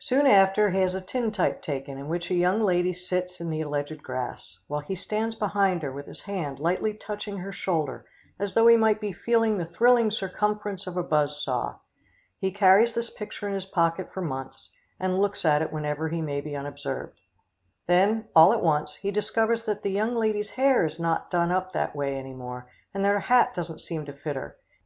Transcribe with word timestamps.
Soon 0.00 0.26
after, 0.26 0.70
he 0.70 0.78
has 0.80 0.94
a 0.94 1.00
tintype 1.02 1.60
taken 1.60 1.98
in 1.98 2.08
which 2.08 2.30
a 2.30 2.34
young 2.34 2.58
lady 2.62 2.94
sits 2.94 3.38
in 3.38 3.50
the 3.50 3.60
alleged 3.60 4.02
grass, 4.02 4.58
while 4.66 4.80
he 4.80 4.94
stands 4.94 5.34
behind 5.34 5.82
her 5.82 5.92
with 5.92 6.06
his 6.06 6.22
hand 6.22 6.58
lightly 6.58 6.94
touching 6.94 7.36
her 7.36 7.52
shoulder 7.52 8.06
as 8.38 8.54
though 8.54 8.66
he 8.66 8.78
might 8.78 8.98
be 8.98 9.12
feeling 9.12 9.60
of 9.60 9.68
the 9.68 9.74
thrilling 9.76 10.10
circumference 10.10 10.86
of 10.86 10.96
a 10.96 11.02
buzz 11.02 11.44
saw. 11.44 11.74
He 12.40 12.50
carries 12.50 12.94
this 12.94 13.10
picture 13.10 13.46
in 13.46 13.52
his 13.52 13.66
pocket 13.66 14.10
for 14.10 14.22
months, 14.22 14.72
and 14.98 15.18
looks 15.20 15.44
at 15.44 15.60
it 15.60 15.70
whenever 15.70 16.08
he 16.08 16.22
may 16.22 16.40
be 16.40 16.56
unobserved. 16.56 17.20
Then, 17.86 18.28
all 18.34 18.54
at 18.54 18.62
once, 18.62 18.94
he 18.94 19.10
discovers 19.10 19.66
that 19.66 19.82
the 19.82 19.90
young 19.90 20.16
lady's 20.16 20.52
hair 20.52 20.86
is 20.86 20.98
not 20.98 21.30
done 21.30 21.52
up 21.52 21.74
that 21.74 21.94
way 21.94 22.16
any 22.16 22.32
more, 22.32 22.70
and 22.94 23.04
that 23.04 23.08
her 23.10 23.20
hat 23.20 23.52
doesn't 23.52 23.82
seem 23.82 24.06
to 24.06 24.14
fit 24.14 24.36
her. 24.36 24.56